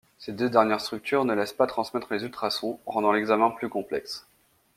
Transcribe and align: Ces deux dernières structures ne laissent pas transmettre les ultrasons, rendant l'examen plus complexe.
Ces 0.17 0.31
deux 0.33 0.49
dernières 0.49 0.81
structures 0.81 1.25
ne 1.25 1.35
laissent 1.35 1.53
pas 1.53 1.67
transmettre 1.67 2.11
les 2.11 2.23
ultrasons, 2.23 2.79
rendant 2.87 3.11
l'examen 3.11 3.51
plus 3.51 3.69
complexe. 3.69 4.25